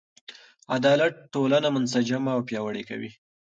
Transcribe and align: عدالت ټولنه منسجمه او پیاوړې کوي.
عدالت 0.75 1.13
ټولنه 1.33 1.67
منسجمه 1.75 2.29
او 2.35 2.41
پیاوړې 2.47 2.83
کوي. 2.89 3.11